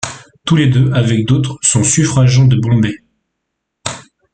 Tous 0.45 0.55
les 0.55 0.65
deux, 0.65 0.91
avec 0.93 1.27
d’autres 1.27 1.59
sont 1.61 1.83
suffragants 1.83 2.47
de 2.47 2.55
Bombay. 2.55 3.03